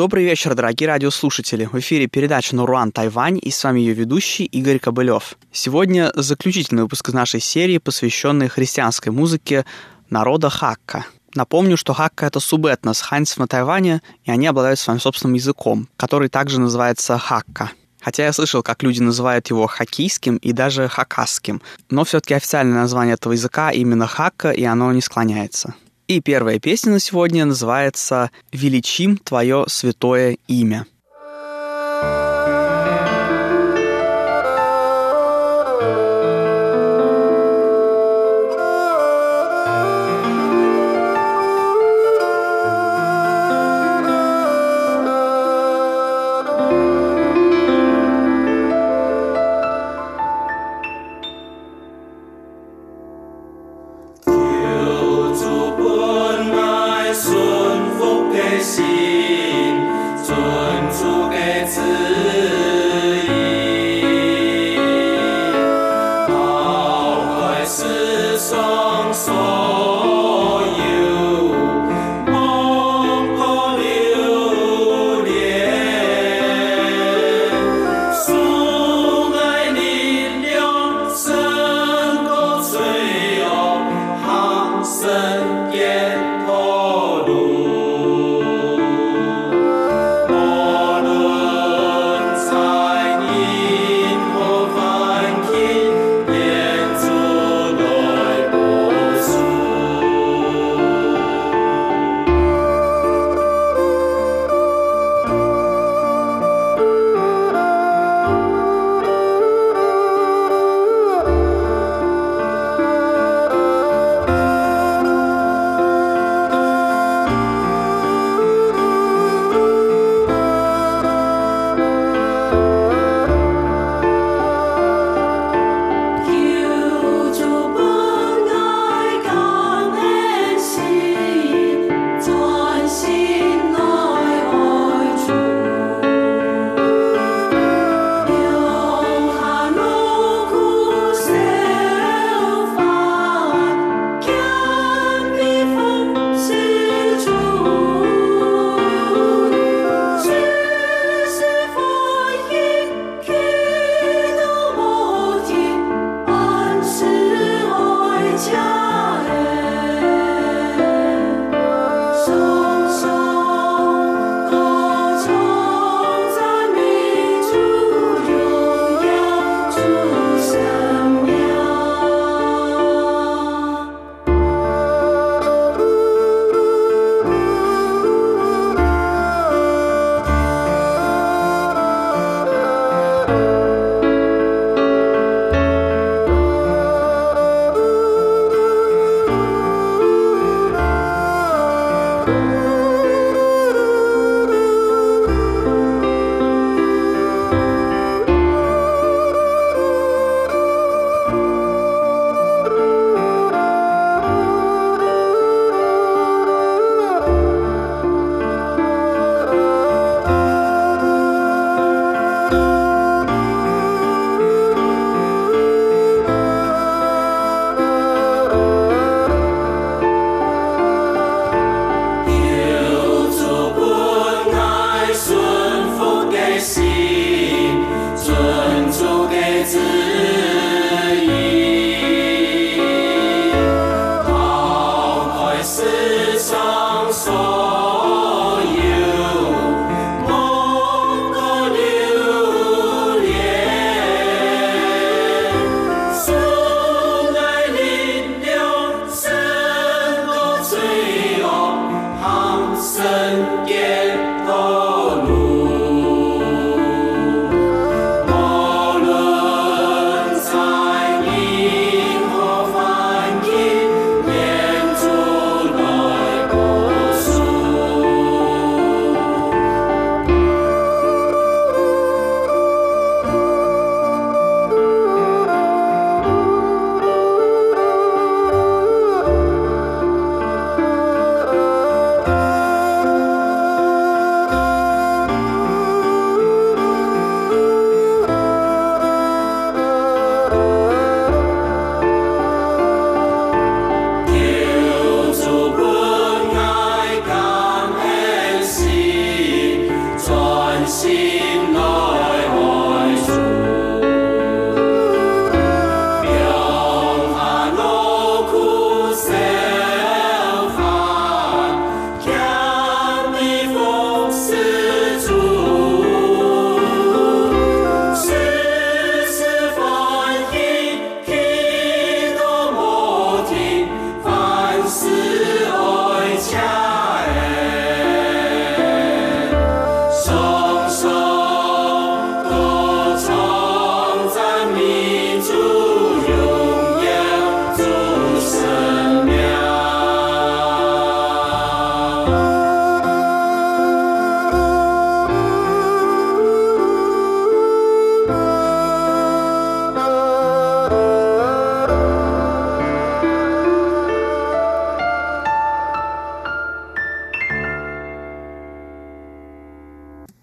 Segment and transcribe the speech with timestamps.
[0.00, 1.66] Добрый вечер, дорогие радиослушатели.
[1.66, 5.36] В эфире передача «Нуруан Тайвань» и с вами ее ведущий Игорь Кобылев.
[5.52, 9.66] Сегодня заключительный выпуск из нашей серии, посвященный христианской музыке
[10.08, 11.04] народа Хакка.
[11.34, 16.30] Напомню, что хакка— это субэтнос ханьцев на Тайване, и они обладают своим собственным языком, который
[16.30, 17.70] также называется хакка.
[18.00, 23.16] Хотя я слышал, как люди называют его хоккейским и даже хакасским, но все-таки официальное название
[23.16, 25.74] этого языка именно хакка, и оно не склоняется.
[26.10, 30.84] И первая песня на сегодня называется «Величим Твое святое имя».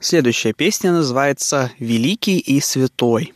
[0.07, 3.33] Следующая песня называется «Великий и святой».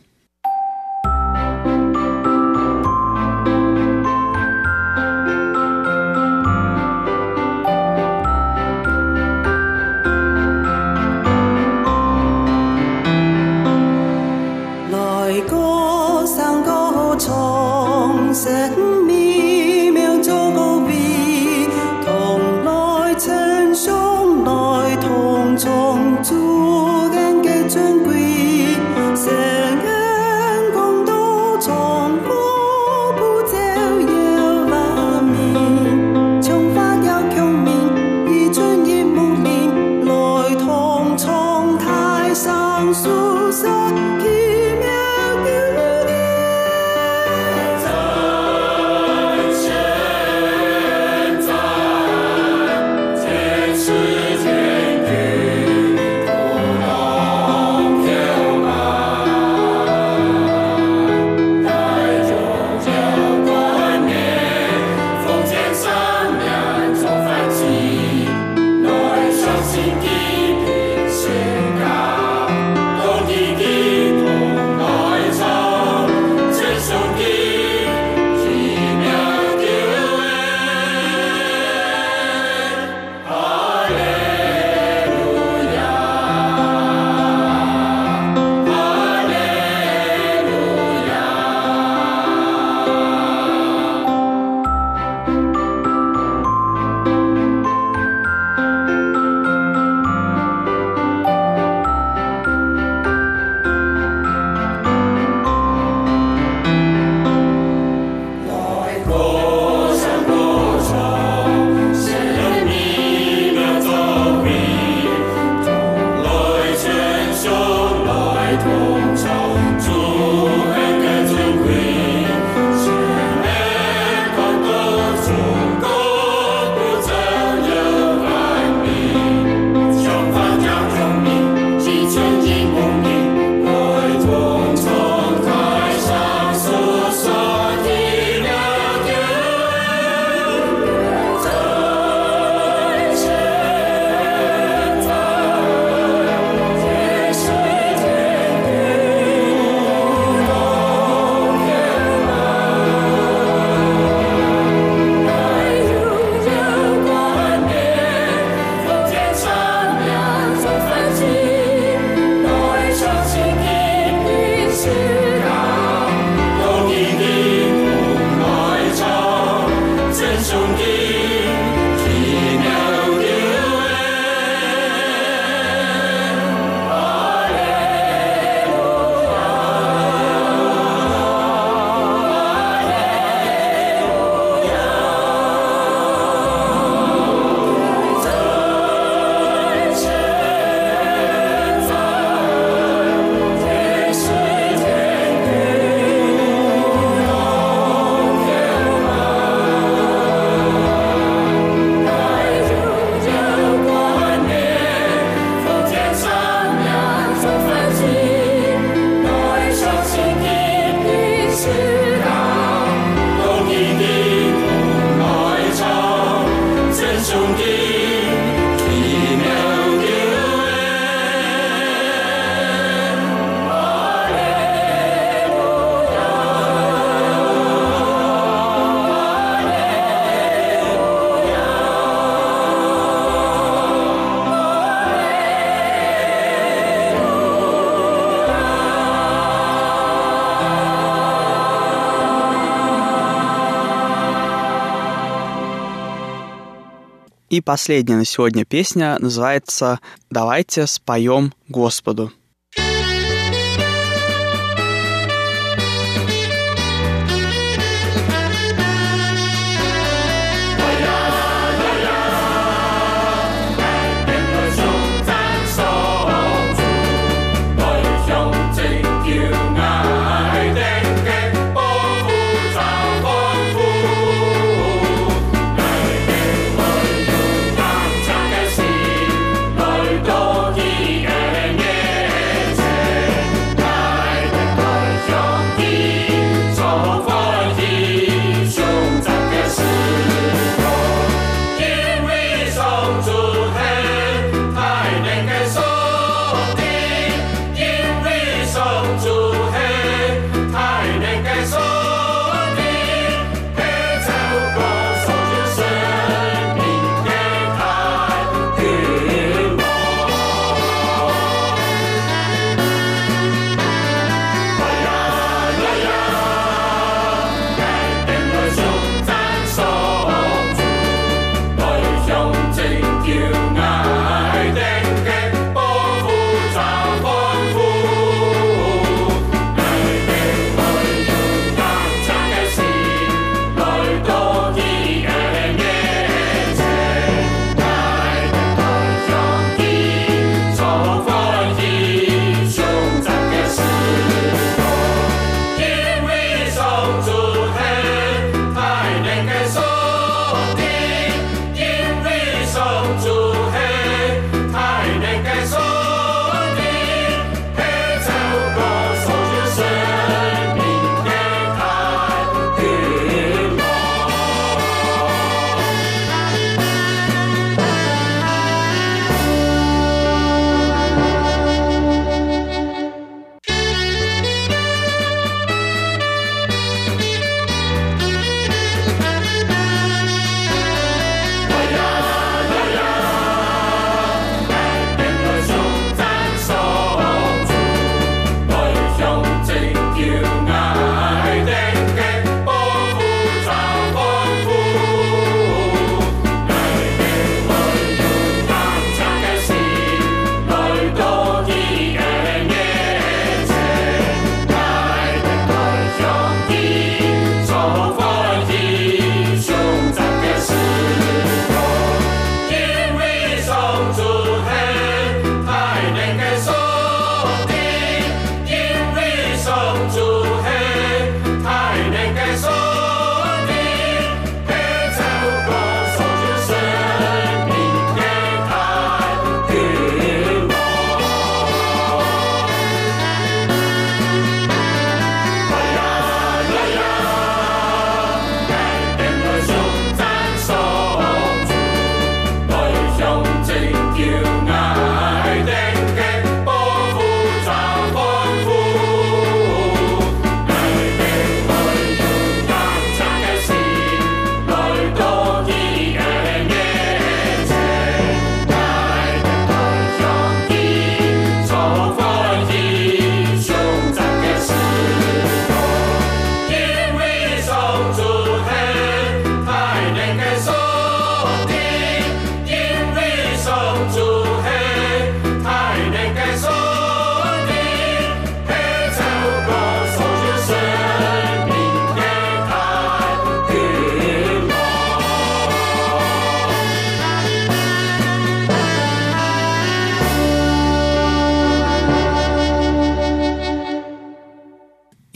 [247.52, 252.32] И последняя на сегодня песня называется «Давайте споем Господу».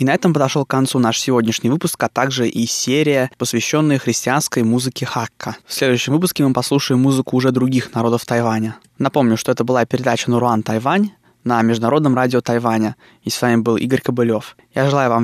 [0.07, 5.05] На этом подошел к концу наш сегодняшний выпуск, а также и серия, посвященная христианской музыке
[5.05, 5.57] хакка.
[5.67, 8.77] В следующем выпуске мы послушаем музыку уже других народов Тайваня.
[8.99, 11.11] Напомню, что это была передача «Нуруан Тайвань»,
[11.43, 12.97] на Международном радио Тайваня.
[13.23, 14.57] И с вами был Игорь Кобылев.
[14.75, 15.15] Я желаю вам